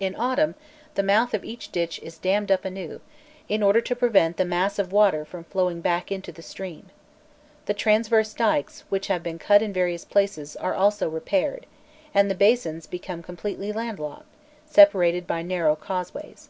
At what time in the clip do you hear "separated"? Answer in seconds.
14.68-15.28